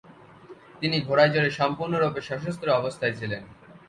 তিনি 0.81 0.97
ঘোড়ায় 0.99 1.31
চড়ে, 1.33 1.49
সম্পূর্ণরূপে 1.51 2.21
সশস্ত্র 2.21 2.67
অবস্থায় 2.71 3.15
ছিলেন। 3.19 3.43